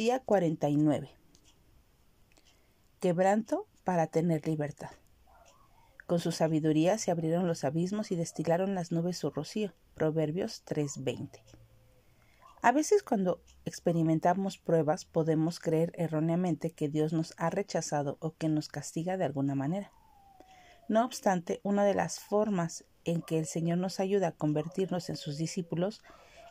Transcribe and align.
Día 0.00 0.18
49. 0.20 1.10
Quebranto 3.00 3.66
para 3.84 4.06
tener 4.06 4.46
libertad. 4.46 4.88
Con 6.06 6.20
su 6.20 6.32
sabiduría 6.32 6.96
se 6.96 7.10
abrieron 7.10 7.46
los 7.46 7.64
abismos 7.64 8.10
y 8.10 8.16
destilaron 8.16 8.74
las 8.74 8.92
nubes 8.92 9.18
su 9.18 9.28
rocío. 9.28 9.74
Proverbios 9.94 10.64
3:20. 10.64 11.42
A 12.62 12.72
veces 12.72 13.02
cuando 13.02 13.42
experimentamos 13.66 14.56
pruebas 14.56 15.04
podemos 15.04 15.60
creer 15.60 15.92
erróneamente 15.96 16.70
que 16.70 16.88
Dios 16.88 17.12
nos 17.12 17.34
ha 17.36 17.50
rechazado 17.50 18.16
o 18.20 18.34
que 18.34 18.48
nos 18.48 18.68
castiga 18.68 19.18
de 19.18 19.26
alguna 19.26 19.54
manera. 19.54 19.92
No 20.88 21.04
obstante, 21.04 21.60
una 21.62 21.84
de 21.84 21.92
las 21.92 22.20
formas 22.20 22.86
en 23.04 23.20
que 23.20 23.38
el 23.38 23.44
Señor 23.44 23.76
nos 23.76 24.00
ayuda 24.00 24.28
a 24.28 24.32
convertirnos 24.32 25.10
en 25.10 25.18
sus 25.18 25.36
discípulos 25.36 26.00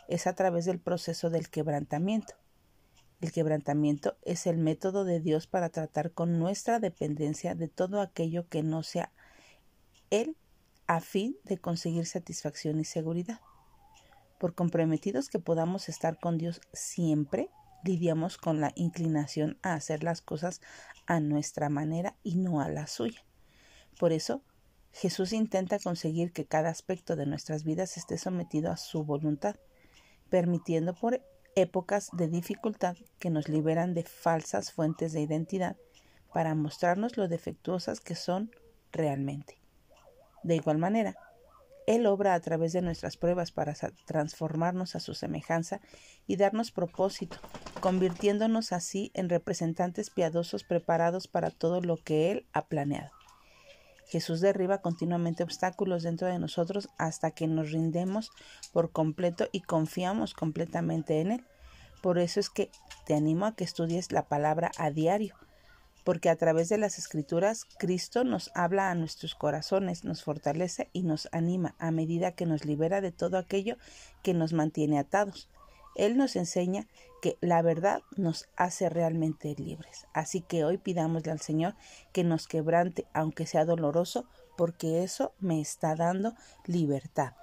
es 0.08 0.28
a 0.28 0.36
través 0.36 0.66
del 0.66 0.80
proceso 0.80 1.32
del 1.32 1.50
quebrantamiento. 1.50 2.36
El 3.22 3.34
quebrantamiento 3.34 4.18
es 4.22 4.48
el 4.48 4.58
método 4.58 5.04
de 5.04 5.20
Dios 5.20 5.46
para 5.48 5.70
tratar 5.70 6.12
con 6.12 6.40
nuestra 6.40 6.80
dependencia 6.80 7.54
de 7.54 7.68
todo 7.68 8.00
aquello 8.00 8.48
que 8.48 8.64
no 8.64 8.82
sea 8.82 9.12
Él 10.10 10.38
a 10.88 11.02
fin 11.02 11.38
de 11.44 11.58
conseguir 11.58 12.06
satisfacción 12.06 12.80
y 12.80 12.86
seguridad. 12.86 13.42
Por 14.40 14.56
comprometidos 14.56 15.28
que 15.30 15.40
podamos 15.40 15.90
estar 15.90 16.18
con 16.18 16.38
Dios 16.38 16.62
siempre, 16.72 17.50
lidiamos 17.84 18.38
con 18.38 18.62
la 18.62 18.72
inclinación 18.76 19.58
a 19.62 19.74
hacer 19.74 20.02
las 20.04 20.22
cosas 20.22 20.62
a 21.06 21.20
nuestra 21.20 21.70
manera 21.70 22.16
y 22.24 22.36
no 22.36 22.62
a 22.62 22.70
la 22.70 22.88
suya. 22.88 23.26
Por 24.00 24.14
eso, 24.14 24.42
Jesús 24.94 25.34
intenta 25.34 25.78
conseguir 25.80 26.32
que 26.32 26.46
cada 26.46 26.70
aspecto 26.70 27.18
de 27.18 27.26
nuestras 27.26 27.66
vidas 27.66 27.98
esté 27.98 28.18
sometido 28.18 28.72
a 28.72 28.78
su 28.78 29.04
voluntad, 29.04 29.58
permitiendo 30.30 30.94
por 30.94 31.22
épocas 31.62 32.10
de 32.14 32.28
dificultad 32.28 32.96
que 33.20 33.30
nos 33.30 33.50
liberan 33.50 33.94
de 33.94 34.04
falsas 34.04 34.72
fuentes 34.72 35.14
de 35.14 35.22
identidad 35.22 35.78
para 36.34 36.56
mostrarnos 36.56 37.18
lo 37.18 37.28
defectuosas 37.28 38.00
que 38.00 38.16
son 38.16 38.52
realmente. 38.92 39.60
De 40.44 40.56
igual 40.56 40.78
manera, 40.78 41.16
Él 41.88 42.06
obra 42.06 42.34
a 42.34 42.40
través 42.40 42.74
de 42.74 42.82
nuestras 42.82 43.18
pruebas 43.18 43.52
para 43.52 43.74
transformarnos 44.06 44.96
a 44.96 45.00
su 45.00 45.14
semejanza 45.14 45.82
y 46.28 46.36
darnos 46.38 46.72
propósito, 46.72 47.40
convirtiéndonos 47.80 48.72
así 48.72 49.12
en 49.14 49.30
representantes 49.30 50.10
piadosos 50.10 50.64
preparados 50.64 51.28
para 51.28 51.50
todo 51.50 51.82
lo 51.82 51.98
que 51.98 52.32
Él 52.32 52.48
ha 52.54 52.68
planeado. 52.68 53.19
Jesús 54.10 54.42
derriba 54.42 54.80
continuamente 54.80 55.44
obstáculos 55.44 56.02
dentro 56.02 56.28
de 56.28 56.40
nosotros 56.40 56.90
hasta 56.98 57.30
que 57.30 57.48
nos 57.48 57.72
rindemos 57.72 58.32
por 58.74 58.92
completo 58.92 59.48
y 59.52 59.62
confiamos 59.62 60.34
completamente 60.34 61.22
en 61.22 61.32
Él. 61.32 61.46
Por 62.02 62.18
eso 62.18 62.40
es 62.40 62.50
que 62.50 62.72
te 63.06 63.14
animo 63.14 63.46
a 63.46 63.56
que 63.56 63.64
estudies 63.64 64.12
la 64.12 64.28
palabra 64.28 64.72
a 64.78 64.90
diario, 64.90 65.36
porque 66.04 66.30
a 66.30 66.36
través 66.38 66.70
de 66.70 66.80
las 66.80 66.98
escrituras 66.98 67.66
Cristo 67.78 68.24
nos 68.24 68.50
habla 68.56 68.90
a 68.90 68.96
nuestros 68.96 69.36
corazones, 69.36 70.04
nos 70.04 70.24
fortalece 70.24 70.90
y 70.92 71.04
nos 71.04 71.30
anima 71.32 71.76
a 71.78 71.92
medida 71.92 72.32
que 72.32 72.48
nos 72.48 72.66
libera 72.66 73.02
de 73.02 73.12
todo 73.12 73.38
aquello 73.38 73.78
que 74.24 74.34
nos 74.34 74.54
mantiene 74.54 74.98
atados. 74.98 75.50
Él 76.06 76.18
nos 76.18 76.36
enseña 76.36 76.88
que 77.22 77.38
la 77.42 77.62
verdad 77.62 78.02
nos 78.16 78.48
hace 78.56 78.90
realmente 78.90 79.54
libres. 79.58 80.08
Así 80.14 80.42
que 80.42 80.64
hoy 80.64 80.78
pidámosle 80.78 81.32
al 81.32 81.42
Señor 81.42 81.76
que 82.14 82.24
nos 82.24 82.48
quebrante, 82.48 83.06
aunque 83.14 83.46
sea 83.46 83.66
doloroso, 83.66 84.26
porque 84.58 85.04
eso 85.04 85.34
me 85.40 85.60
está 85.62 85.96
dando 85.96 86.34
libertad. 86.66 87.34